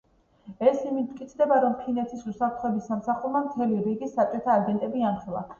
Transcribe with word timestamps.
ეს 0.69 0.79
იმით 0.91 1.09
მტკიცდება, 1.11 1.59
რომ 1.65 1.75
ფინეთის 1.83 2.25
უსაფრთხოების 2.31 2.89
სამსახურმა 2.93 3.45
მთელი 3.51 3.79
რიგი 3.91 4.11
საბჭოთა 4.17 4.59
აგენტები 4.61 5.09
ამხილა. 5.13 5.49